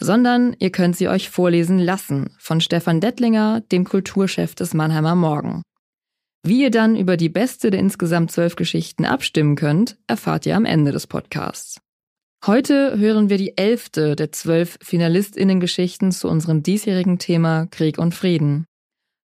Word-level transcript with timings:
Sondern 0.00 0.54
ihr 0.58 0.70
könnt 0.70 0.96
sie 0.96 1.08
euch 1.08 1.28
vorlesen 1.28 1.78
lassen 1.78 2.30
von 2.38 2.60
Stefan 2.60 3.00
Dettlinger, 3.00 3.62
dem 3.72 3.84
Kulturchef 3.84 4.54
des 4.54 4.74
Mannheimer 4.74 5.14
Morgen. 5.14 5.62
Wie 6.44 6.62
ihr 6.62 6.70
dann 6.70 6.96
über 6.96 7.16
die 7.16 7.28
beste 7.28 7.70
der 7.70 7.80
insgesamt 7.80 8.30
zwölf 8.30 8.54
Geschichten 8.56 9.04
abstimmen 9.04 9.56
könnt, 9.56 9.98
erfahrt 10.06 10.46
ihr 10.46 10.56
am 10.56 10.64
Ende 10.64 10.92
des 10.92 11.06
Podcasts. 11.06 11.80
Heute 12.46 12.96
hören 12.96 13.28
wir 13.28 13.36
die 13.36 13.58
elfte 13.58 14.14
der 14.14 14.30
zwölf 14.30 14.78
FinalistInnen-Geschichten 14.80 16.12
zu 16.12 16.28
unserem 16.28 16.62
diesjährigen 16.62 17.18
Thema 17.18 17.66
Krieg 17.66 17.98
und 17.98 18.14
Frieden. 18.14 18.64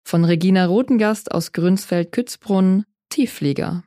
Von 0.03 0.25
Regina 0.25 0.65
Rotengast 0.65 1.31
aus 1.31 1.51
Grünsfeld-Kützbrunn, 1.51 2.85
Tiefflieger. 3.09 3.83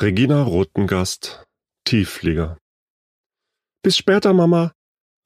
Regina 0.00 0.42
Rotengast, 0.42 1.44
Tiefflieger. 1.84 2.56
Bis 3.82 3.98
später, 3.98 4.32
Mama, 4.32 4.72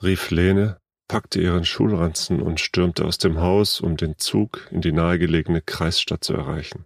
rief 0.03 0.31
Lene, 0.31 0.81
packte 1.09 1.41
ihren 1.41 1.65
Schulranzen 1.65 2.43
und 2.43 2.61
stürmte 2.61 3.05
aus 3.05 3.19
dem 3.19 3.41
Haus, 3.41 3.81
um 3.81 3.97
den 3.97 4.19
Zug 4.19 4.69
in 4.71 4.81
die 4.81 4.93
nahegelegene 4.93 5.63
Kreisstadt 5.63 6.25
zu 6.25 6.35
erreichen. 6.35 6.85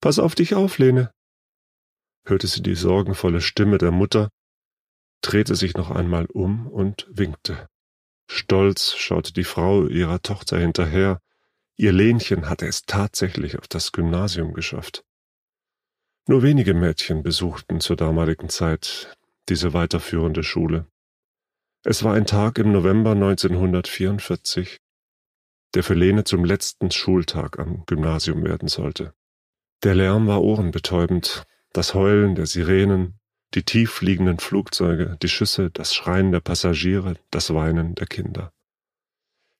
Pass 0.00 0.18
auf 0.18 0.34
dich 0.34 0.54
auf, 0.54 0.78
Lene, 0.78 1.12
hörte 2.24 2.46
sie 2.46 2.62
die 2.62 2.74
sorgenvolle 2.74 3.40
Stimme 3.40 3.78
der 3.78 3.90
Mutter, 3.90 4.30
drehte 5.22 5.54
sich 5.54 5.74
noch 5.74 5.90
einmal 5.90 6.26
um 6.26 6.66
und 6.66 7.06
winkte. 7.10 7.68
Stolz 8.30 8.94
schaute 8.94 9.32
die 9.32 9.44
Frau 9.44 9.86
ihrer 9.86 10.22
Tochter 10.22 10.58
hinterher. 10.58 11.20
Ihr 11.76 11.92
Lenchen 11.92 12.48
hatte 12.48 12.66
es 12.66 12.82
tatsächlich 12.82 13.58
auf 13.58 13.66
das 13.68 13.92
Gymnasium 13.92 14.54
geschafft. 14.54 15.04
Nur 16.26 16.42
wenige 16.42 16.74
Mädchen 16.74 17.22
besuchten 17.22 17.80
zur 17.80 17.96
damaligen 17.96 18.48
Zeit 18.48 19.16
diese 19.48 19.72
weiterführende 19.72 20.44
Schule. 20.44 20.86
Es 21.82 22.04
war 22.04 22.12
ein 22.12 22.26
Tag 22.26 22.58
im 22.58 22.72
November 22.72 23.12
1944, 23.12 24.80
der 25.74 25.82
für 25.82 25.94
Lene 25.94 26.24
zum 26.24 26.44
letzten 26.44 26.90
Schultag 26.90 27.58
am 27.58 27.84
Gymnasium 27.86 28.44
werden 28.44 28.68
sollte. 28.68 29.14
Der 29.82 29.94
Lärm 29.94 30.26
war 30.26 30.42
ohrenbetäubend, 30.42 31.46
das 31.72 31.94
Heulen 31.94 32.34
der 32.34 32.44
Sirenen, 32.44 33.18
die 33.54 33.62
tief 33.62 33.92
fliegenden 33.92 34.40
Flugzeuge, 34.40 35.16
die 35.22 35.30
Schüsse, 35.30 35.70
das 35.70 35.94
Schreien 35.94 36.32
der 36.32 36.40
Passagiere, 36.40 37.14
das 37.30 37.54
Weinen 37.54 37.94
der 37.94 38.06
Kinder. 38.06 38.52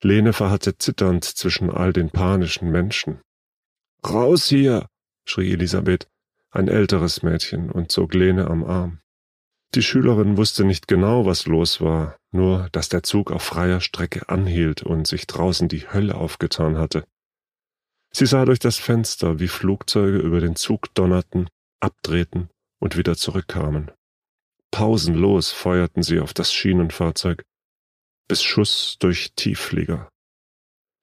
Lene 0.03 0.35
verharrte 0.35 0.77
zitternd 0.77 1.25
zwischen 1.25 1.71
all 1.71 1.95
den 1.95 2.11
panischen 2.11 2.71
Menschen. 2.71 3.23
Raus 4.07 4.47
hier! 4.47 4.91
schrie 5.25 5.53
Elisabeth, 5.53 6.07
ein 6.51 6.69
älteres 6.69 7.23
Mädchen, 7.23 7.71
und 7.71 7.91
zog 7.91 8.13
Lene 8.13 8.47
am 8.49 8.63
Arm. 8.63 9.01
Die 9.75 9.83
Schülerin 9.83 10.37
wusste 10.37 10.65
nicht 10.65 10.89
genau, 10.89 11.27
was 11.27 11.47
los 11.47 11.81
war, 11.81 12.17
nur 12.33 12.69
dass 12.73 12.89
der 12.89 13.05
Zug 13.05 13.31
auf 13.31 13.43
freier 13.43 13.81
Strecke 13.81 14.29
anhielt 14.29 14.83
und 14.83 15.07
sich 15.07 15.29
draußen 15.29 15.69
die 15.69 15.89
Hölle 15.93 16.17
aufgetan 16.17 16.77
hatte. 16.77 17.05
Sie 18.13 18.27
sah 18.27 18.45
durch 18.45 18.59
das 18.59 18.79
Fenster, 18.79 19.39
wie 19.39 19.47
Flugzeuge 19.47 20.19
über 20.19 20.41
den 20.41 20.57
Zug 20.57 20.93
donnerten, 20.95 21.49
abdrehten 21.79 22.51
und 22.81 22.97
wieder 22.97 23.17
zurückkamen. 23.17 23.93
Pausenlos 24.73 25.53
feuerten 25.53 26.03
sie 26.03 26.19
auf 26.19 26.35
das 26.35 26.53
Schienenfahrzeug, 26.53 27.45
bis 28.27 28.43
Schuss 28.43 28.97
durch 28.99 29.35
Tiefflieger. 29.37 30.09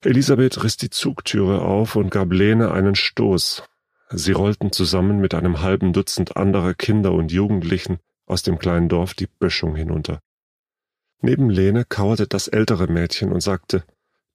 Elisabeth 0.03 0.61
riss 0.63 0.75
die 0.75 0.89
Zugtüre 0.89 1.61
auf 1.61 1.95
und 1.95 2.09
gab 2.09 2.33
Lene 2.33 2.71
einen 2.71 2.95
Stoß. 2.95 3.63
Sie 4.09 4.31
rollten 4.33 4.73
zusammen 4.73 5.19
mit 5.19 5.33
einem 5.33 5.61
halben 5.61 5.93
Dutzend 5.93 6.35
anderer 6.35 6.73
Kinder 6.73 7.13
und 7.13 7.31
Jugendlichen 7.31 7.99
aus 8.27 8.43
dem 8.43 8.59
kleinen 8.59 8.89
Dorf 8.89 9.13
die 9.15 9.27
Böschung 9.27 9.75
hinunter. 9.75 10.19
Neben 11.21 11.49
Lene 11.49 11.83
kauerte 11.85 12.27
das 12.27 12.47
ältere 12.47 12.87
Mädchen 12.87 13.31
und 13.31 13.41
sagte, 13.41 13.83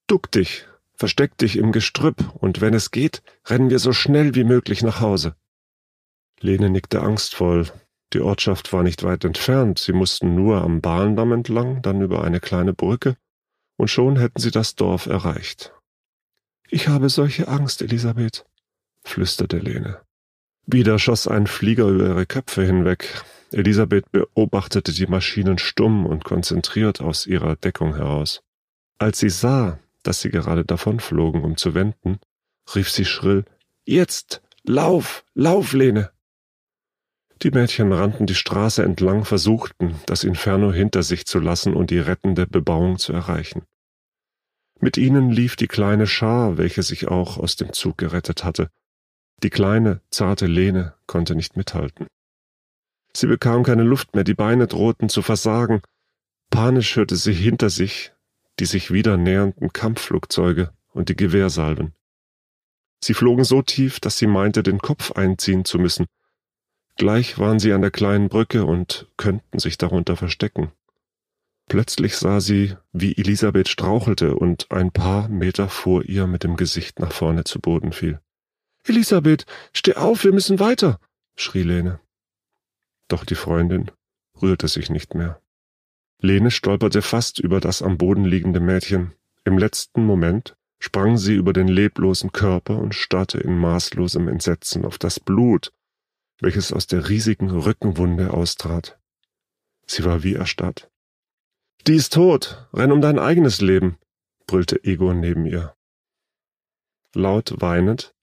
Duck 0.08 0.32
dich, 0.32 0.66
versteck 0.94 1.38
dich 1.38 1.56
im 1.56 1.70
Gestrüpp, 1.70 2.34
und 2.40 2.60
wenn 2.60 2.74
es 2.74 2.90
geht, 2.90 3.22
rennen 3.46 3.70
wir 3.70 3.78
so 3.78 3.92
schnell 3.92 4.34
wie 4.34 4.44
möglich 4.44 4.82
nach 4.82 5.00
Hause. 5.00 5.36
Lene 6.40 6.70
nickte 6.70 7.02
angstvoll. 7.02 7.70
Die 8.12 8.20
Ortschaft 8.20 8.72
war 8.72 8.82
nicht 8.82 9.04
weit 9.04 9.24
entfernt, 9.24 9.78
sie 9.78 9.92
mussten 9.92 10.34
nur 10.34 10.60
am 10.60 10.80
Bahndamm 10.80 11.32
entlang, 11.32 11.80
dann 11.82 12.02
über 12.02 12.24
eine 12.24 12.40
kleine 12.40 12.74
Brücke, 12.74 13.16
und 13.76 13.88
schon 13.88 14.18
hätten 14.18 14.40
sie 14.40 14.50
das 14.50 14.74
Dorf 14.74 15.06
erreicht. 15.06 15.72
Ich 16.68 16.88
habe 16.88 17.08
solche 17.08 17.48
Angst, 17.48 17.80
Elisabeth, 17.80 18.44
flüsterte 19.04 19.58
Lene. 19.58 20.00
Wieder 20.66 20.98
schoss 20.98 21.26
ein 21.26 21.46
Flieger 21.46 21.88
über 21.88 22.06
ihre 22.06 22.26
Köpfe 22.26 22.64
hinweg. 22.64 23.24
Elisabeth 23.52 24.10
beobachtete 24.12 24.92
die 24.92 25.06
Maschinen 25.06 25.58
stumm 25.58 26.06
und 26.06 26.24
konzentriert 26.24 27.00
aus 27.00 27.26
ihrer 27.26 27.56
Deckung 27.56 27.94
heraus. 27.94 28.42
Als 28.98 29.18
sie 29.18 29.30
sah, 29.30 29.78
dass 30.02 30.20
sie 30.20 30.30
gerade 30.30 30.64
davonflogen, 30.64 31.42
um 31.42 31.56
zu 31.56 31.74
wenden, 31.74 32.18
rief 32.74 32.90
sie 32.90 33.04
schrill 33.04 33.44
Jetzt. 33.84 34.42
Lauf. 34.64 35.24
Lauf, 35.34 35.72
Lene. 35.72 36.10
Die 37.42 37.50
Mädchen 37.50 37.92
rannten 37.92 38.26
die 38.26 38.36
Straße 38.36 38.84
entlang, 38.84 39.24
versuchten, 39.24 39.96
das 40.06 40.22
Inferno 40.22 40.72
hinter 40.72 41.02
sich 41.02 41.26
zu 41.26 41.40
lassen 41.40 41.74
und 41.74 41.90
die 41.90 41.98
rettende 41.98 42.46
Bebauung 42.46 42.98
zu 42.98 43.12
erreichen. 43.12 43.62
Mit 44.78 44.96
ihnen 44.96 45.30
lief 45.30 45.56
die 45.56 45.66
kleine 45.66 46.06
Schar, 46.06 46.58
welche 46.58 46.84
sich 46.84 47.08
auch 47.08 47.38
aus 47.38 47.56
dem 47.56 47.72
Zug 47.72 47.98
gerettet 47.98 48.44
hatte. 48.44 48.70
Die 49.42 49.50
kleine, 49.50 50.00
zarte 50.10 50.46
Lene 50.46 50.94
konnte 51.06 51.34
nicht 51.34 51.56
mithalten. 51.56 52.06
Sie 53.14 53.26
bekam 53.26 53.62
keine 53.62 53.82
Luft 53.82 54.14
mehr, 54.14 54.24
die 54.24 54.34
Beine 54.34 54.66
drohten 54.66 55.08
zu 55.08 55.22
versagen. 55.22 55.82
Panisch 56.50 56.96
hörte 56.96 57.16
sie 57.16 57.32
hinter 57.34 57.70
sich 57.70 58.12
die 58.58 58.66
sich 58.66 58.92
wieder 58.92 59.16
nähernden 59.16 59.72
Kampfflugzeuge 59.72 60.72
und 60.92 61.08
die 61.08 61.16
Gewehrsalven. 61.16 61.94
Sie 63.02 63.14
flogen 63.14 63.44
so 63.44 63.62
tief, 63.62 63.98
dass 63.98 64.18
sie 64.18 64.26
meinte, 64.26 64.62
den 64.62 64.78
Kopf 64.78 65.12
einziehen 65.12 65.64
zu 65.64 65.78
müssen, 65.78 66.06
Gleich 66.96 67.38
waren 67.38 67.58
sie 67.58 67.72
an 67.72 67.80
der 67.80 67.90
kleinen 67.90 68.28
Brücke 68.28 68.64
und 68.64 69.10
könnten 69.16 69.58
sich 69.58 69.78
darunter 69.78 70.16
verstecken. 70.16 70.72
Plötzlich 71.68 72.16
sah 72.16 72.40
sie, 72.40 72.76
wie 72.92 73.16
Elisabeth 73.16 73.68
strauchelte 73.68 74.34
und 74.34 74.70
ein 74.70 74.92
paar 74.92 75.28
Meter 75.28 75.68
vor 75.68 76.04
ihr 76.04 76.26
mit 76.26 76.44
dem 76.44 76.56
Gesicht 76.56 76.98
nach 76.98 77.12
vorne 77.12 77.44
zu 77.44 77.60
Boden 77.60 77.92
fiel. 77.92 78.20
Elisabeth, 78.86 79.46
steh 79.72 79.94
auf, 79.94 80.24
wir 80.24 80.32
müssen 80.32 80.60
weiter, 80.60 81.00
schrie 81.34 81.62
Lene. 81.62 81.98
Doch 83.12 83.26
die 83.26 83.34
Freundin 83.34 83.90
rührte 84.40 84.68
sich 84.68 84.88
nicht 84.88 85.14
mehr. 85.14 85.42
Lene 86.22 86.50
stolperte 86.50 87.02
fast 87.02 87.38
über 87.38 87.60
das 87.60 87.82
am 87.82 87.98
Boden 87.98 88.24
liegende 88.24 88.58
Mädchen. 88.58 89.12
Im 89.44 89.58
letzten 89.58 90.06
Moment 90.06 90.56
sprang 90.78 91.18
sie 91.18 91.34
über 91.34 91.52
den 91.52 91.68
leblosen 91.68 92.32
Körper 92.32 92.78
und 92.78 92.94
starrte 92.94 93.36
in 93.36 93.58
maßlosem 93.58 94.28
Entsetzen 94.28 94.86
auf 94.86 94.96
das 94.96 95.20
Blut, 95.20 95.74
welches 96.40 96.72
aus 96.72 96.86
der 96.86 97.10
riesigen 97.10 97.50
Rückenwunde 97.50 98.32
austrat. 98.32 98.98
Sie 99.86 100.06
war 100.06 100.22
wie 100.22 100.36
erstarrt. 100.36 100.90
Die 101.86 101.96
ist 101.96 102.14
tot, 102.14 102.66
renn 102.72 102.92
um 102.92 103.02
dein 103.02 103.18
eigenes 103.18 103.60
Leben, 103.60 103.98
brüllte 104.46 104.82
Egon 104.84 105.20
neben 105.20 105.44
ihr. 105.44 105.74
Laut 107.12 107.60
weinend 107.60 108.14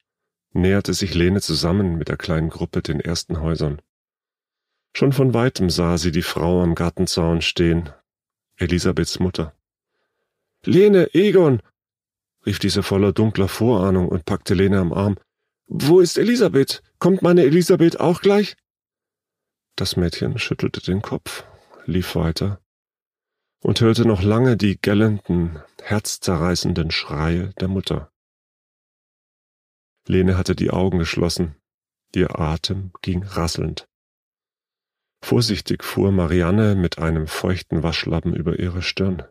näherte 0.54 0.96
sich 0.96 1.14
Lene 1.14 1.42
zusammen 1.42 2.00
mit 2.00 2.08
der 2.08 2.18
kleinen 2.18 2.50
Gruppe 2.50 2.82
den 2.82 3.00
ersten 3.00 3.40
Häusern. 3.40 3.84
Schon 4.96 5.14
von 5.14 5.34
weitem 5.34 5.70
sah 5.70 5.98
sie 5.98 6.12
die 6.12 6.22
Frau 6.22 6.62
am 6.62 6.76
Gartenzaun 6.76 7.42
stehen, 7.42 7.90
Elisabeths 8.58 9.20
Mutter. 9.20 9.54
Lene, 10.66 11.14
Egon, 11.14 11.62
rief 12.46 12.60
diese 12.60 12.84
voller 12.84 13.14
dunkler 13.14 13.48
Vorahnung 13.48 14.10
und 14.10 14.26
packte 14.26 14.54
Lene 14.54 14.80
am 14.80 14.94
Arm. 14.94 15.18
Wo 15.68 16.00
ist 16.00 16.18
Elisabeth? 16.18 16.82
Kommt 16.98 17.22
meine 17.22 17.44
Elisabeth 17.44 18.00
auch 18.00 18.22
gleich? 18.22 18.58
Das 19.76 19.96
Mädchen 19.96 20.38
schüttelte 20.38 20.82
den 20.82 21.02
Kopf, 21.02 21.46
lief 21.86 22.16
weiter 22.16 22.60
und 23.62 23.82
hörte 23.82 24.06
noch 24.06 24.22
lange 24.22 24.58
die 24.58 24.80
gellenden, 24.82 25.62
herzzerreißenden 25.82 26.92
Schreie 26.92 27.50
der 27.60 27.68
Mutter. 27.68 28.12
Lene 30.08 30.38
hatte 30.38 30.56
die 30.56 30.72
Augen 30.72 31.00
geschlossen, 31.00 31.56
ihr 32.16 32.40
Atem 32.40 32.92
ging 33.02 33.24
rasselnd. 33.24 33.89
Vorsichtig 35.22 35.84
fuhr 35.84 36.12
Marianne 36.12 36.76
mit 36.76 37.00
einem 37.00 37.28
feuchten 37.28 37.84
Waschlappen 37.84 38.34
über 38.36 38.60
ihre 38.60 38.82
Stirn. 38.82 39.24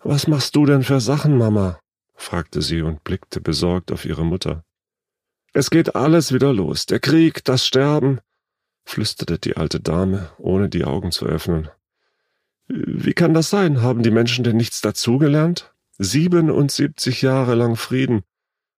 Was 0.00 0.26
machst 0.26 0.56
du 0.56 0.66
denn 0.66 0.82
für 0.82 1.00
Sachen, 1.00 1.38
Mama? 1.38 1.78
fragte 2.14 2.62
sie 2.62 2.82
und 2.82 3.04
blickte 3.04 3.40
besorgt 3.40 3.92
auf 3.92 4.04
ihre 4.04 4.24
Mutter. 4.24 4.64
Es 5.52 5.70
geht 5.70 5.94
alles 5.94 6.32
wieder 6.32 6.52
los. 6.52 6.86
Der 6.86 6.98
Krieg, 6.98 7.44
das 7.44 7.66
Sterben, 7.66 8.20
flüsterte 8.84 9.38
die 9.38 9.56
alte 9.56 9.80
Dame, 9.80 10.30
ohne 10.38 10.68
die 10.68 10.84
Augen 10.84 11.12
zu 11.12 11.26
öffnen. 11.26 11.68
Wie 12.68 13.12
kann 13.12 13.34
das 13.34 13.50
sein? 13.50 13.82
Haben 13.82 14.02
die 14.02 14.10
Menschen 14.10 14.44
denn 14.44 14.56
nichts 14.56 14.80
dazugelernt? 14.80 15.74
77 15.98 17.22
Jahre 17.22 17.54
lang 17.54 17.76
Frieden 17.76 18.22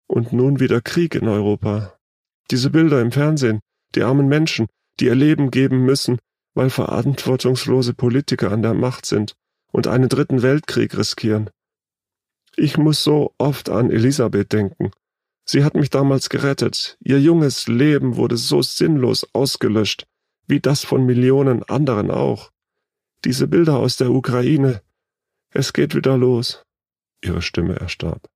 und 0.07 0.33
nun 0.33 0.61
wieder 0.61 0.81
Krieg 0.81 1.15
in 1.15 1.29
Europa. 1.29 1.97
Diese 2.51 2.71
Bilder 2.71 3.01
im 3.01 3.13
Fernsehen, 3.13 3.61
die 3.95 4.03
armen 4.03 4.29
Menschen, 4.29 4.67
die 5.01 5.07
ihr 5.07 5.15
Leben 5.15 5.51
geben 5.51 5.85
müssen, 5.85 6.19
weil 6.55 6.71
verantwortungslose 6.71 7.95
Politiker 7.95 8.53
an 8.53 8.63
der 8.63 8.75
Macht 8.75 9.07
sind 9.07 9.35
und 9.73 9.87
einen 9.87 10.09
dritten 10.09 10.43
Weltkrieg 10.43 10.97
riskieren. 10.97 11.51
Ich 12.57 12.79
muss 12.79 13.03
so 13.03 13.35
oft 13.39 13.69
an 13.69 13.91
Elisabeth 13.91 14.53
denken. 14.53 14.93
Sie 15.45 15.65
hat 15.65 15.75
mich 15.75 15.91
damals 15.91 16.29
gerettet. 16.29 16.97
Ihr 17.01 17.21
junges 17.21 17.67
Leben 17.67 18.17
wurde 18.17 18.37
so 18.37 18.63
sinnlos 18.63 19.27
ausgelöscht, 19.35 20.07
wie 20.47 20.61
das 20.61 20.85
von 20.85 21.05
Millionen 21.05 21.63
anderen 21.65 22.11
auch. 22.11 22.51
Diese 23.25 23.49
Bilder 23.49 23.79
aus 23.79 23.97
der 23.97 24.11
Ukraine. 24.11 24.83
Es 25.51 25.73
geht 25.73 25.95
wieder 25.95 26.17
los. 26.17 26.63
Ihre 27.23 27.43
Stimme 27.43 27.77
erstarb. 27.77 28.29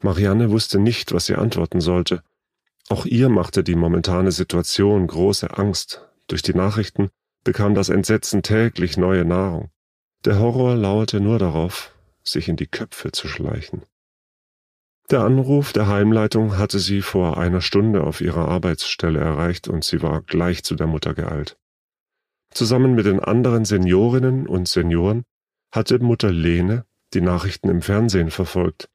Marianne 0.00 0.50
wusste 0.50 0.78
nicht, 0.78 1.12
was 1.12 1.26
sie 1.26 1.34
antworten 1.34 1.80
sollte. 1.80 2.22
Auch 2.88 3.06
ihr 3.06 3.28
machte 3.28 3.64
die 3.64 3.76
momentane 3.76 4.30
Situation 4.30 5.06
große 5.06 5.56
Angst. 5.56 6.06
Durch 6.26 6.42
die 6.42 6.54
Nachrichten 6.54 7.10
bekam 7.42 7.74
das 7.74 7.88
Entsetzen 7.88 8.42
täglich 8.42 8.96
neue 8.96 9.24
Nahrung. 9.24 9.70
Der 10.24 10.38
Horror 10.38 10.74
lauerte 10.74 11.20
nur 11.20 11.38
darauf, 11.38 11.94
sich 12.22 12.48
in 12.48 12.56
die 12.56 12.66
Köpfe 12.66 13.12
zu 13.12 13.28
schleichen. 13.28 13.82
Der 15.10 15.20
Anruf 15.20 15.72
der 15.72 15.86
Heimleitung 15.86 16.56
hatte 16.56 16.78
sie 16.78 17.02
vor 17.02 17.36
einer 17.36 17.60
Stunde 17.60 18.04
auf 18.04 18.22
ihrer 18.22 18.48
Arbeitsstelle 18.48 19.20
erreicht 19.20 19.68
und 19.68 19.84
sie 19.84 20.00
war 20.00 20.22
gleich 20.22 20.64
zu 20.64 20.74
der 20.74 20.86
Mutter 20.86 21.12
geeilt. 21.12 21.58
Zusammen 22.50 22.94
mit 22.94 23.04
den 23.04 23.20
anderen 23.20 23.66
Seniorinnen 23.66 24.46
und 24.46 24.68
Senioren 24.68 25.24
hatte 25.70 25.98
Mutter 25.98 26.32
Lene 26.32 26.86
die 27.12 27.20
Nachrichten 27.20 27.68
im 27.68 27.82
Fernsehen 27.82 28.30
verfolgt 28.30 28.88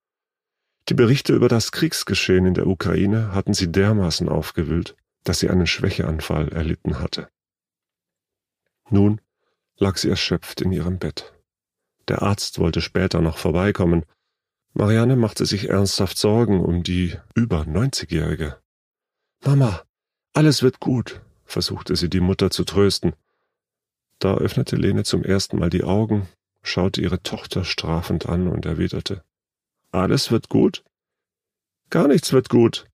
die 0.89 0.95
Berichte 0.95 1.33
über 1.33 1.49
das 1.49 1.71
Kriegsgeschehen 1.71 2.47
in 2.47 2.55
der 2.55 2.65
Ukraine 2.65 3.31
hatten 3.33 3.53
sie 3.53 3.71
dermaßen 3.71 4.27
aufgewühlt, 4.27 4.95
dass 5.23 5.39
sie 5.39 5.49
einen 5.49 5.67
Schwächeanfall 5.67 6.49
erlitten 6.49 6.99
hatte. 6.99 7.29
Nun 8.89 9.21
lag 9.77 9.97
sie 9.97 10.09
erschöpft 10.09 10.61
in 10.61 10.71
ihrem 10.71 10.97
Bett. 10.97 11.33
Der 12.07 12.23
Arzt 12.23 12.57
wollte 12.57 12.81
später 12.81 13.21
noch 13.21 13.37
vorbeikommen. 13.37 14.03
Marianne 14.73 15.15
machte 15.15 15.45
sich 15.45 15.69
ernsthaft 15.69 16.17
Sorgen 16.17 16.59
um 16.59 16.81
die 16.81 17.15
über 17.35 17.61
90-Jährige. 17.61 18.57
Mama, 19.45 19.83
alles 20.33 20.63
wird 20.63 20.79
gut, 20.79 21.21
versuchte 21.45 21.95
sie 21.95 22.09
die 22.09 22.19
Mutter 22.19 22.49
zu 22.49 22.63
trösten. 22.63 23.13
Da 24.17 24.35
öffnete 24.35 24.75
Lene 24.75 25.03
zum 25.03 25.23
ersten 25.23 25.59
Mal 25.59 25.69
die 25.69 25.83
Augen, 25.83 26.27
schaute 26.63 26.99
ihre 26.99 27.21
Tochter 27.21 27.63
strafend 27.63 28.25
an 28.25 28.47
und 28.47 28.65
erwiderte 28.65 29.23
alles 29.91 30.31
wird 30.31 30.49
gut? 30.49 30.83
Gar 31.89 32.07
nichts 32.07 32.31
wird 32.33 32.49
gut. 32.49 32.87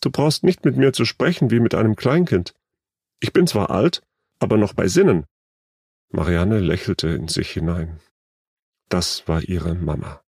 Du 0.00 0.10
brauchst 0.10 0.44
nicht 0.44 0.64
mit 0.64 0.76
mir 0.76 0.92
zu 0.92 1.04
sprechen 1.04 1.50
wie 1.50 1.60
mit 1.60 1.74
einem 1.74 1.96
Kleinkind. 1.96 2.54
Ich 3.20 3.32
bin 3.32 3.46
zwar 3.46 3.70
alt, 3.70 4.02
aber 4.38 4.56
noch 4.56 4.72
bei 4.72 4.88
Sinnen. 4.88 5.26
Marianne 6.10 6.60
lächelte 6.60 7.08
in 7.08 7.28
sich 7.28 7.50
hinein. 7.50 8.00
Das 8.88 9.28
war 9.28 9.42
ihre 9.42 9.74
Mama. 9.74 10.22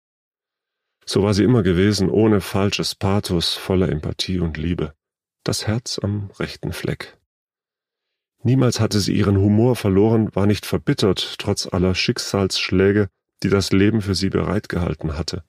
So 1.06 1.22
war 1.22 1.32
sie 1.32 1.44
immer 1.44 1.62
gewesen, 1.62 2.10
ohne 2.10 2.40
falsches 2.40 2.94
Pathos, 2.94 3.54
voller 3.54 3.88
Empathie 3.88 4.40
und 4.40 4.58
Liebe. 4.58 4.94
Das 5.44 5.66
Herz 5.66 5.98
am 5.98 6.30
rechten 6.38 6.72
Fleck. 6.72 7.16
Niemals 8.42 8.80
hatte 8.80 9.00
sie 9.00 9.14
ihren 9.14 9.38
Humor 9.38 9.76
verloren, 9.76 10.34
war 10.34 10.46
nicht 10.46 10.66
verbittert, 10.66 11.36
trotz 11.38 11.66
aller 11.66 11.94
Schicksalsschläge, 11.94 13.08
die 13.42 13.48
das 13.48 13.72
Leben 13.72 14.02
für 14.02 14.14
sie 14.14 14.30
bereitgehalten 14.30 15.16
hatte. 15.16 15.44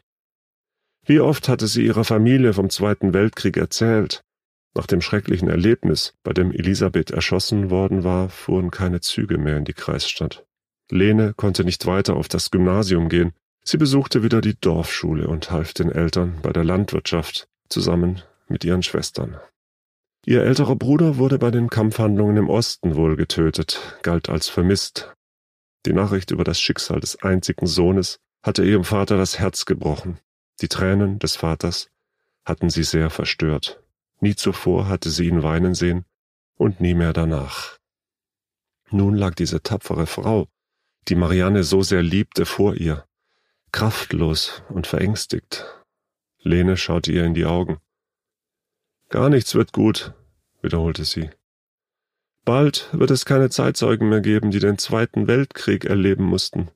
Wie 1.06 1.20
oft 1.20 1.50
hatte 1.50 1.68
sie 1.68 1.86
ihrer 1.86 2.04
Familie 2.04 2.54
vom 2.54 2.70
Zweiten 2.70 3.14
Weltkrieg 3.14 3.58
erzählt. 3.58 4.24
Nach 4.74 4.86
dem 4.86 5.02
schrecklichen 5.02 5.50
Erlebnis, 5.50 6.14
bei 6.24 6.32
dem 6.32 6.52
Elisabeth 6.52 7.12
erschossen 7.12 7.70
worden 7.70 8.04
war, 8.04 8.30
fuhren 8.30 8.72
keine 8.72 9.02
Züge 9.02 9.38
mehr 9.38 9.58
in 9.58 9.66
die 9.66 9.74
Kreisstadt. 9.74 10.46
Lene 10.90 11.34
konnte 11.34 11.64
nicht 11.64 11.86
weiter 11.86 12.16
auf 12.16 12.28
das 12.28 12.52
Gymnasium 12.52 13.10
gehen. 13.10 13.34
Sie 13.64 13.78
besuchte 13.78 14.24
wieder 14.24 14.42
die 14.42 14.60
Dorfschule 14.60 15.28
und 15.28 15.52
half 15.52 15.74
den 15.74 15.92
Eltern 15.92 16.40
bei 16.42 16.52
der 16.52 16.64
Landwirtschaft, 16.64 17.48
zusammen 17.70 18.22
mit 18.48 18.64
ihren 18.64 18.84
Schwestern. 18.84 19.38
Ihr 20.26 20.44
älterer 20.44 20.76
Bruder 20.76 21.18
wurde 21.18 21.40
bei 21.40 21.52
den 21.52 21.70
Kampfhandlungen 21.70 22.38
im 22.38 22.50
Osten 22.50 22.96
wohl 22.96 23.16
getötet, 23.16 23.98
galt 24.04 24.30
als 24.30 24.50
vermisst. 24.50 25.14
Die 25.86 25.94
Nachricht 25.94 26.32
über 26.32 26.44
das 26.44 26.60
Schicksal 26.60 27.00
des 27.00 27.22
einzigen 27.24 27.66
Sohnes 27.66 28.20
hatte 28.44 28.64
ihrem 28.64 28.84
Vater 28.84 29.18
das 29.18 29.40
Herz 29.40 29.66
gebrochen. 29.66 30.20
Die 30.62 30.68
Tränen 30.68 31.20
des 31.20 31.36
Vaters 31.36 31.90
hatten 32.46 32.70
sie 32.70 32.84
sehr 32.84 33.10
verstört. 33.10 33.84
Nie 34.20 34.36
zuvor 34.36 34.88
hatte 34.88 35.10
sie 35.10 35.28
ihn 35.28 35.42
weinen 35.44 35.74
sehen 35.74 36.06
und 36.56 36.80
nie 36.80 36.94
mehr 36.94 37.14
danach. 37.14 37.78
Nun 38.92 39.16
lag 39.16 39.34
diese 39.34 39.64
tapfere 39.64 40.06
Frau, 40.06 40.48
die 41.08 41.16
Marianne 41.16 41.64
so 41.64 41.82
sehr 41.82 42.04
liebte, 42.04 42.46
vor 42.46 42.76
ihr, 42.76 43.06
kraftlos 43.72 44.62
und 44.70 44.86
verängstigt. 44.86 45.66
Lene 46.40 46.78
schaute 46.78 47.12
ihr 47.12 47.26
in 47.26 47.34
die 47.34 47.46
Augen. 47.46 47.80
Gar 49.10 49.30
nichts 49.30 49.56
wird 49.56 49.74
gut, 49.74 50.14
wiederholte 50.62 51.06
sie. 51.06 51.30
Bald 52.44 52.90
wird 52.92 53.12
es 53.12 53.26
keine 53.26 53.50
Zeitzeugen 53.50 54.10
mehr 54.10 54.22
geben, 54.22 54.52
die 54.52 54.60
den 54.60 54.78
Zweiten 54.78 55.28
Weltkrieg 55.28 55.86
erleben 55.86 56.26
mussten. 56.26 56.70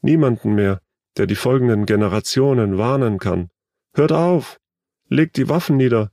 Niemanden 0.00 0.54
mehr, 0.54 0.80
der 1.18 1.26
die 1.26 1.36
folgenden 1.36 1.84
Generationen 1.84 2.78
warnen 2.78 3.18
kann. 3.18 3.50
Hört 3.94 4.12
auf! 4.12 4.60
Legt 5.08 5.36
die 5.36 5.48
Waffen 5.48 5.76
nieder! 5.76 6.10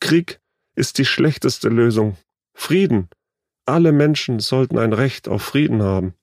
Krieg 0.00 0.40
ist 0.74 0.98
die 0.98 1.04
schlechteste 1.04 1.68
Lösung. 1.68 2.16
Frieden! 2.54 3.08
Alle 3.66 3.92
Menschen 3.92 4.40
sollten 4.40 4.78
ein 4.78 4.92
Recht 4.92 5.28
auf 5.28 5.42
Frieden 5.42 5.82
haben. 5.82 6.14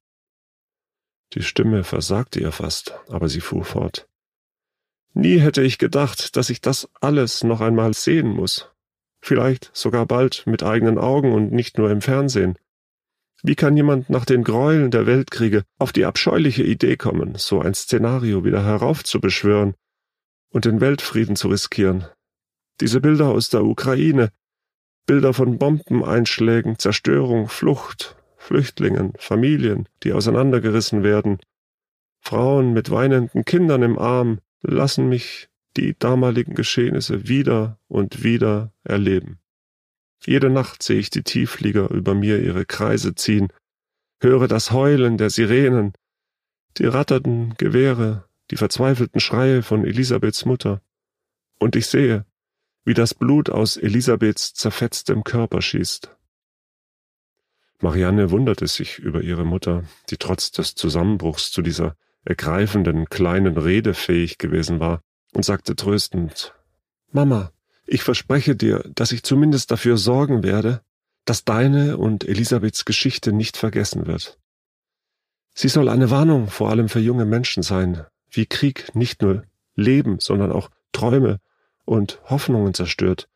Die 1.34 1.44
Stimme 1.44 1.84
versagte 1.84 2.40
ihr 2.40 2.52
fast, 2.52 3.00
aber 3.10 3.30
sie 3.30 3.42
fuhr 3.42 3.64
fort. 3.64 4.08
Nie 5.14 5.40
hätte 5.40 5.62
ich 5.62 5.78
gedacht, 5.78 6.36
dass 6.36 6.50
ich 6.50 6.62
das 6.62 6.90
alles 7.02 7.44
noch 7.44 7.62
einmal 7.62 7.94
sehen 7.94 8.30
muss. 8.30 8.72
Vielleicht 9.22 9.72
sogar 9.74 10.06
bald 10.06 10.46
mit 10.46 10.64
eigenen 10.64 10.98
Augen 10.98 11.34
und 11.34 11.52
nicht 11.52 11.78
nur 11.78 11.90
im 11.92 12.02
Fernsehen. 12.02 12.58
Wie 13.44 13.56
kann 13.56 13.78
jemand 13.78 14.10
nach 14.10 14.26
den 14.26 14.44
Gräueln 14.44 14.90
der 14.92 15.06
Weltkriege 15.06 15.64
auf 15.78 15.92
die 15.92 16.06
abscheuliche 16.06 16.64
Idee 16.64 16.98
kommen, 16.98 17.36
so 17.36 17.62
ein 17.62 17.74
Szenario 17.74 18.44
wieder 18.44 18.64
heraufzubeschwören 18.64 19.76
und 20.50 20.66
den 20.66 20.82
Weltfrieden 20.82 21.36
zu 21.36 21.48
riskieren? 21.50 22.06
Diese 22.82 23.00
Bilder 23.00 23.30
aus 23.30 23.50
der 23.50 23.64
Ukraine, 23.64 24.32
Bilder 25.06 25.34
von 25.34 25.58
Bombeneinschlägen, 25.58 26.80
Zerstörung, 26.80 27.48
Flucht, 27.48 28.16
Flüchtlingen, 28.38 29.14
Familien, 29.18 29.88
die 30.04 30.14
auseinandergerissen 30.14 31.04
werden, 31.04 31.40
Frauen 32.22 32.74
mit 32.74 32.92
weinenden 32.92 33.46
Kindern 33.46 33.84
im 33.84 33.98
Arm, 33.98 34.40
lassen 34.62 35.10
mich 35.10 35.50
die 35.78 35.96
damaligen 35.98 36.56
Geschehnisse 36.56 37.28
wieder 37.28 37.80
und 37.88 38.24
wieder 38.24 38.74
erleben. 38.84 39.40
Jede 40.26 40.50
Nacht 40.50 40.84
sehe 40.84 41.00
ich 41.00 41.10
die 41.10 41.24
Tiefflieger 41.24 41.90
über 41.92 42.16
mir 42.16 42.42
ihre 42.42 42.66
Kreise 42.66 43.16
ziehen, 43.16 43.48
höre 44.20 44.48
das 44.48 44.72
Heulen 44.72 45.18
der 45.18 45.30
Sirenen, 45.30 45.94
die 46.78 46.86
ratternden 46.86 47.56
Gewehre, 47.58 48.28
die 48.52 48.58
verzweifelten 48.58 49.20
Schreie 49.20 49.64
von 49.64 49.86
Elisabeths 49.86 50.46
Mutter. 50.46 50.82
Und 51.60 51.76
ich 51.76 51.88
sehe, 51.88 52.26
wie 52.86 52.94
das 52.94 53.14
Blut 53.14 53.50
aus 53.50 53.78
Elisabeths 53.78 54.54
zerfetztem 54.54 55.24
Körper 55.24 55.62
schießt. 55.62 56.16
Marianne 57.80 58.32
wunderte 58.32 58.68
sich 58.68 58.98
über 58.98 59.22
ihre 59.22 59.46
Mutter, 59.46 59.84
die 60.10 60.18
trotz 60.18 60.52
des 60.52 60.74
Zusammenbruchs 60.74 61.52
zu 61.52 61.62
dieser 61.62 61.96
ergreifenden 62.26 63.06
kleinen 63.06 63.58
Rede 63.58 63.94
fähig 63.94 64.38
gewesen 64.38 64.80
war, 64.80 65.02
und 65.34 65.44
sagte 65.44 65.76
tröstend 65.76 66.56
Mama, 67.12 67.52
ich 67.88 68.04
verspreche 68.04 68.56
dir, 68.56 68.84
dass 68.94 69.12
ich 69.12 69.24
zumindest 69.24 69.72
dafür 69.72 69.98
sorgen 69.98 70.44
werde, 70.44 70.82
dass 71.26 71.46
deine 71.46 71.98
und 71.98 72.28
Elisabeths 72.28 72.86
Geschichte 72.86 73.34
nicht 73.34 73.58
vergessen 73.58 74.06
wird. 74.06 74.38
Sie 75.54 75.70
soll 75.70 75.90
eine 75.90 76.12
Warnung 76.12 76.48
vor 76.48 76.70
allem 76.70 76.90
für 76.90 77.00
junge 77.00 77.26
Menschen 77.26 77.64
sein, 77.64 78.06
wie 78.30 78.46
Krieg 78.46 78.94
nicht 78.94 79.22
nur 79.22 79.44
Leben, 79.76 80.20
sondern 80.20 80.52
auch 80.52 80.70
Träume 80.92 81.40
und 81.86 82.22
Hoffnungen 82.26 82.74
zerstört. 82.74 83.28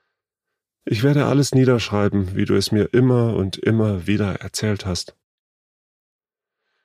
Ich 0.83 1.03
werde 1.03 1.25
alles 1.25 1.53
niederschreiben, 1.53 2.35
wie 2.35 2.45
du 2.45 2.55
es 2.55 2.71
mir 2.71 2.93
immer 2.93 3.35
und 3.35 3.57
immer 3.57 4.07
wieder 4.07 4.35
erzählt 4.41 4.85
hast. 4.85 5.15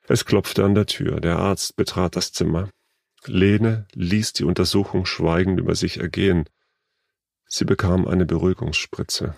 Es 0.07 0.25
klopfte 0.25 0.63
an 0.63 0.75
der 0.75 0.85
Tür, 0.85 1.19
der 1.19 1.37
Arzt 1.37 1.75
betrat 1.75 2.15
das 2.15 2.31
Zimmer. 2.31 2.69
Lene 3.25 3.87
ließ 3.93 4.33
die 4.33 4.45
Untersuchung 4.45 5.05
schweigend 5.05 5.59
über 5.59 5.75
sich 5.75 5.99
ergehen. 5.99 6.45
Sie 7.47 7.65
bekam 7.65 8.07
eine 8.07 8.25
Beruhigungsspritze. 8.25 9.35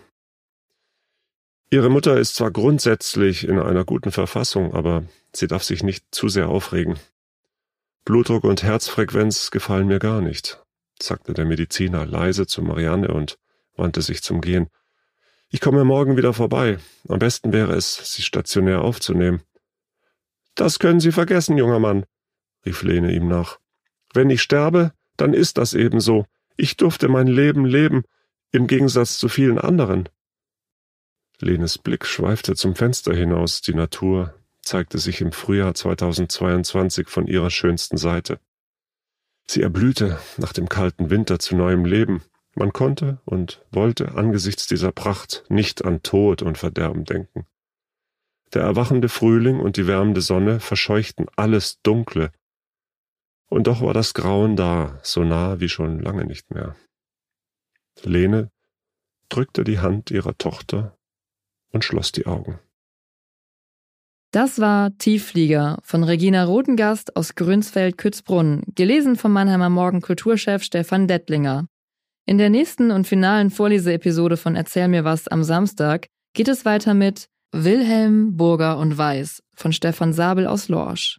Ihre 1.72 1.90
Mutter 1.90 2.18
ist 2.18 2.36
zwar 2.36 2.50
grundsätzlich 2.50 3.48
in 3.48 3.60
einer 3.60 3.86
guten 3.86 4.12
Verfassung, 4.12 4.74
aber 4.74 5.04
sie 5.34 5.46
darf 5.46 5.64
sich 5.64 5.84
nicht 5.84 6.04
zu 6.10 6.28
sehr 6.28 6.50
aufregen. 6.50 7.00
Blutdruck 8.06 8.44
und 8.44 8.64
Herzfrequenz 8.64 9.52
gefallen 9.52 9.86
mir 9.88 10.00
gar 10.00 10.22
nicht, 10.22 10.64
sagte 11.00 11.34
der 11.34 11.46
Mediziner 11.46 12.08
leise 12.08 12.48
zu 12.48 12.64
Marianne 12.64 13.10
und 13.10 13.38
wandte 13.76 14.02
sich 14.02 14.24
zum 14.24 14.42
Gehen. 14.42 14.68
Ich 15.50 15.62
komme 15.62 15.84
morgen 15.84 16.18
wieder 16.18 16.34
vorbei. 16.34 16.80
Am 17.08 17.20
besten 17.20 17.54
wäre 17.54 17.74
es, 17.74 18.14
Sie 18.14 18.24
stationär 18.24 18.82
aufzunehmen. 18.82 19.42
Das 20.56 20.80
können 20.80 21.00
Sie 21.00 21.12
vergessen, 21.12 21.58
junger 21.58 21.80
Mann, 21.80 22.06
rief 22.66 22.82
Lene 22.82 23.14
ihm 23.14 23.28
nach. 23.28 23.60
Wenn 24.14 24.32
ich 24.32 24.42
sterbe, 24.42 24.92
dann 25.18 25.34
ist 25.36 25.60
das 25.60 25.76
eben 25.76 26.00
so. 26.00 26.26
Ich 26.62 26.76
durfte 26.76 27.08
mein 27.08 27.28
Leben 27.28 27.64
leben, 27.64 28.04
im 28.52 28.68
Gegensatz 28.68 29.18
zu 29.18 29.30
vielen 29.30 29.60
anderen. 29.60 30.10
Lenes 31.40 31.78
Blick 31.78 32.06
schweifte 32.06 32.54
zum 32.54 32.76
Fenster 32.76 33.16
hinaus, 33.16 33.62
die 33.62 33.74
Natur 33.74 34.34
zeigte 34.62 34.98
sich 34.98 35.22
im 35.22 35.32
Frühjahr 35.32 35.74
2022 35.74 37.08
von 37.08 37.28
ihrer 37.28 37.50
schönsten 37.50 37.96
Seite. 37.96 38.42
Sie 39.50 39.62
erblühte 39.62 40.20
nach 40.36 40.52
dem 40.52 40.68
kalten 40.68 41.10
Winter 41.10 41.40
zu 41.40 41.56
neuem 41.56 41.86
Leben. 41.86 42.24
Man 42.56 42.74
konnte 42.74 43.22
und 43.24 43.64
wollte 43.72 44.16
angesichts 44.16 44.68
dieser 44.68 44.92
Pracht 44.92 45.46
nicht 45.48 45.86
an 45.86 46.04
Tod 46.04 46.42
und 46.42 46.58
Verderben 46.58 47.06
denken. 47.06 47.46
Der 48.54 48.64
erwachende 48.64 49.08
Frühling 49.08 49.62
und 49.62 49.78
die 49.78 49.88
wärmende 49.88 50.20
Sonne 50.20 50.60
verscheuchten 50.60 51.28
alles 51.38 51.82
Dunkle, 51.84 52.34
und 53.50 53.68
doch 53.68 53.82
war 53.82 53.94
das 53.94 54.14
Grauen 54.14 54.56
da, 54.56 55.00
so 55.04 55.24
nah 55.24 55.60
wie 55.60 55.70
schon 55.70 56.00
lange 56.00 56.26
nicht 56.26 56.52
mehr. 56.52 56.76
Lene 58.04 58.50
drückte 59.28 59.64
die 59.64 59.80
Hand 59.80 60.12
ihrer 60.12 60.38
Tochter 60.38 60.98
und 61.72 61.84
schloss 61.84 62.12
die 62.12 62.26
Augen. 62.26 62.60
Das 64.32 64.60
war 64.60 64.96
Tiefflieger 65.00 65.80
von 65.82 66.04
Regina 66.04 66.44
Rotengast 66.44 67.16
aus 67.16 67.34
Grünsfeld-Kützbrunn, 67.34 68.62
gelesen 68.76 69.16
vom 69.16 69.34
Mannheimer 69.34 69.70
Morgen 69.70 70.02
Kulturchef 70.02 70.64
Stefan 70.64 71.08
Dettlinger. 71.08 71.66
In 72.28 72.38
der 72.38 72.52
nächsten 72.52 72.92
und 72.92 73.08
finalen 73.08 73.50
Vorleseepisode 73.50 74.38
von 74.38 74.56
Erzähl 74.56 74.88
mir 74.88 75.04
was 75.04 75.28
am 75.28 75.44
Samstag 75.44 76.08
geht 76.34 76.48
es 76.48 76.64
weiter 76.64 76.94
mit 76.94 77.28
Wilhelm, 77.52 78.38
Burger 78.38 78.78
und 78.78 78.96
Weiß 78.96 79.42
von 79.56 79.74
Stefan 79.74 80.14
Sabel 80.14 80.46
aus 80.46 80.68
Lorsch. 80.68 81.18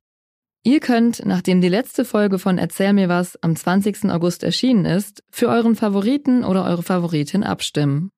Ihr 0.62 0.80
könnt, 0.80 1.24
nachdem 1.24 1.62
die 1.62 1.68
letzte 1.68 2.04
Folge 2.04 2.38
von 2.38 2.58
Erzähl 2.58 2.92
mir 2.92 3.08
was 3.08 3.42
am 3.42 3.56
20. 3.56 4.10
August 4.10 4.42
erschienen 4.42 4.84
ist, 4.84 5.24
für 5.30 5.48
euren 5.48 5.74
Favoriten 5.74 6.44
oder 6.44 6.66
eure 6.66 6.82
Favoritin 6.82 7.44
abstimmen. 7.44 8.10